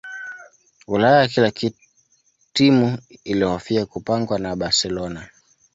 ulaya 0.87 1.27
kila 1.27 1.51
timu 2.53 2.97
ilihofia 3.23 3.85
kupangwa 3.85 4.39
na 4.39 4.55
barcelona 4.55 5.29